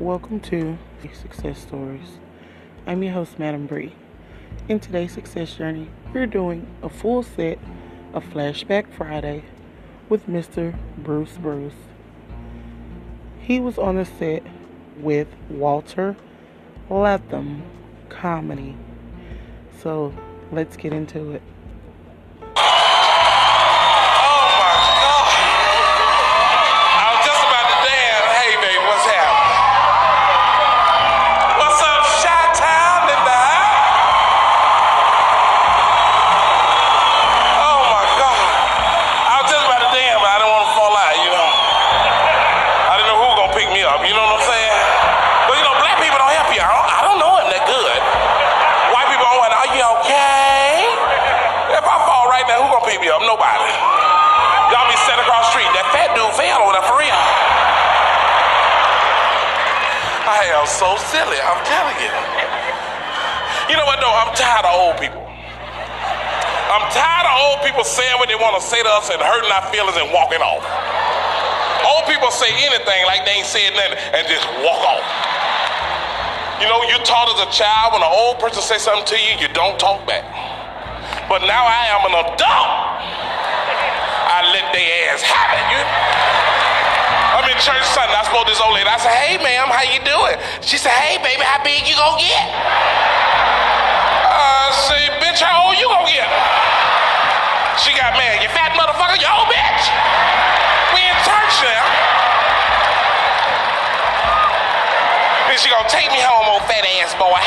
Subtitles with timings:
[0.00, 0.78] Welcome to
[1.12, 2.16] Success Stories.
[2.86, 3.92] I'm your host, Madam Bree.
[4.66, 7.58] In today's success journey, we're doing a full set
[8.14, 9.44] of Flashback Friday
[10.08, 10.74] with Mr.
[10.96, 11.74] Bruce Bruce.
[13.42, 14.42] He was on the set
[14.96, 16.16] with Walter
[16.88, 17.62] Latham
[18.08, 18.78] Comedy.
[19.82, 20.14] So
[20.50, 21.42] let's get into it.
[53.40, 53.72] Nobody.
[54.68, 55.64] Y'all be set across street.
[55.72, 57.16] That fat dude fell over there for real.
[60.28, 62.12] I am so silly, I'm telling you.
[63.72, 64.12] You know what though?
[64.12, 65.24] I'm tired of old people.
[65.24, 69.48] I'm tired of old people saying what they want to say to us and hurting
[69.48, 70.60] our feelings and walking off.
[71.88, 75.06] Old people say anything like they ain't said nothing and just walk off.
[76.60, 79.40] You know, you taught as a child when an old person say something to you,
[79.40, 80.28] you don't talk back.
[81.30, 82.90] But now I am an adult.
[84.50, 85.62] Let their ass have it.
[85.70, 85.82] You?
[87.38, 88.18] I'm in church Sunday.
[88.18, 88.90] I spoke to this old lady.
[88.90, 92.18] I said, "Hey, ma'am, how you doing?" She said, "Hey, baby, how big you gonna
[92.18, 92.50] get?"
[94.26, 96.26] I said, "Bitch, how old you gonna get?"
[97.78, 98.42] She got mad.
[98.42, 99.84] You fat motherfucker, you old bitch.
[100.98, 101.86] We in church now.
[105.46, 107.38] Then she gonna take me home, old fat ass boy.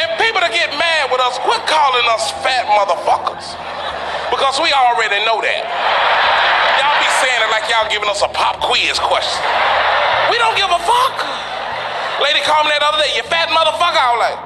[0.00, 3.60] And people that get mad with us, quit calling us fat motherfuckers.
[4.30, 5.62] Because we already know that.
[6.78, 9.42] Y'all be saying it like y'all giving us a pop quiz question.
[10.30, 11.16] We don't give a fuck.
[12.22, 13.98] Lady called me that other day, you fat motherfucker.
[13.98, 14.38] I was like,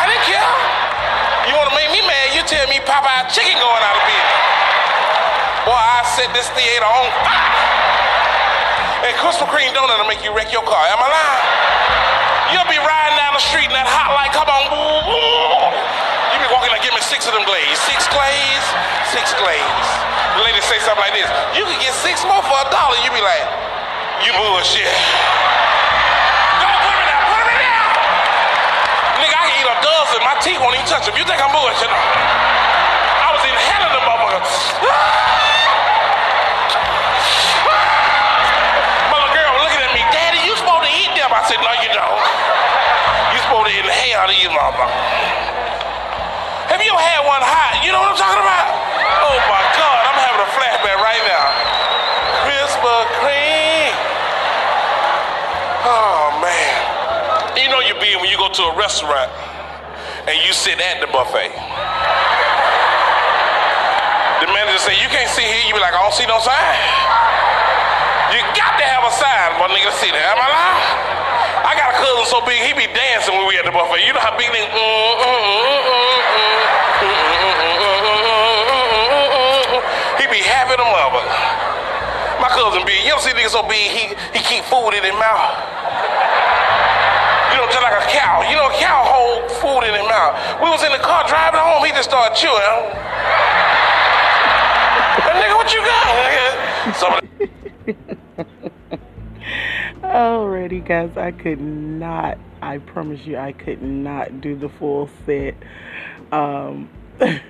[0.00, 0.48] I didn't care.
[1.50, 4.36] You wanna make me mad, you tell me Popeye chicken going out of business.
[5.68, 7.56] Boy, I set this theater on fire.
[9.06, 10.82] And Krispy Kreme donut will make you wreck your car.
[10.88, 11.46] Am I lying?
[12.54, 14.62] You'll be riding down the street and that hot light come on.
[14.70, 14.95] Like,
[16.86, 17.74] give me six of them glaze.
[17.82, 18.66] Six glaze,
[19.10, 19.90] six glaze.
[20.38, 21.26] The lady say something like this.
[21.58, 22.94] You can get six more for a dollar.
[23.02, 23.42] You be like,
[24.22, 24.86] you bullshit.
[26.62, 27.90] Go put me down, put me down.
[29.18, 30.18] Nigga, I can eat a dozen.
[30.22, 31.18] My teeth won't even touch them.
[31.18, 31.90] You think I'm bullshit?
[31.90, 34.65] I was in hell of the motherfucker.
[46.76, 47.80] Have you had one hot?
[47.80, 48.68] You know what I'm talking about?
[49.24, 51.48] Oh my God, I'm having a flashback right now.
[52.44, 53.96] Krispy Kreme.
[55.88, 57.56] Oh man.
[57.56, 59.32] You know you're being when you go to a restaurant
[60.28, 61.48] and you sit at the buffet.
[64.44, 65.64] The manager say, you can't sit here.
[65.64, 66.76] You be like, I don't see no sign.
[68.36, 70.28] You got to have a sign for a nigga to see that.
[70.28, 70.76] Am I lying?
[71.64, 74.04] I got a cousin so big, he be dancing when we at the buffet.
[74.04, 74.60] You know how big they...
[74.60, 76.55] Mm, mm, mm, mm,
[83.48, 85.56] so big, he, he keep food in his mouth?
[87.50, 88.42] You know, just like a cow.
[88.48, 90.34] You know, a cow hold food in his mouth.
[90.62, 92.60] We was in the car driving home, he just started chewing.
[95.36, 96.06] nigga, what you got?
[100.02, 105.54] Alrighty, guys, I could not, I promise you, I could not do the full set.
[106.32, 106.88] Um,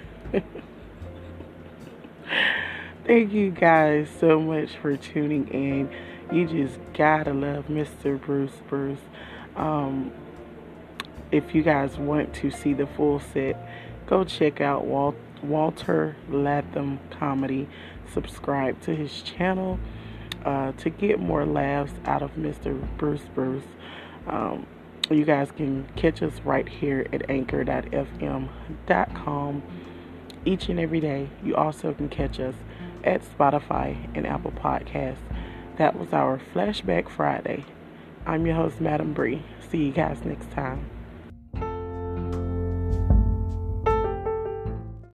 [3.07, 5.89] Thank you guys so much for tuning in.
[6.33, 8.21] You just gotta love Mr.
[8.21, 8.99] Bruce Bruce.
[9.55, 10.11] Um,
[11.31, 13.57] if you guys want to see the full set,
[14.07, 17.69] go check out Walt, Walter Latham Comedy.
[18.13, 19.79] Subscribe to his channel
[20.45, 22.85] uh, to get more laughs out of Mr.
[22.99, 23.63] Bruce Bruce.
[24.27, 24.67] Um,
[25.13, 28.43] you guys can catch us right here at anchor.fm.com
[30.45, 31.29] each and every day.
[31.45, 32.57] You also can catch us
[33.07, 35.17] at Spotify and Apple Podcasts.
[35.79, 37.65] That was our Flashback Friday.
[38.27, 39.43] I'm your host, Madam Bree.
[39.71, 40.96] See you guys next time.